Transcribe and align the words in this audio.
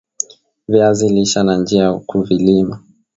viazi 0.67 1.09
lisha 1.09 1.43
na 1.43 1.57
njia 1.57 1.83
ya 1.83 1.93
kuvilima 1.93 2.79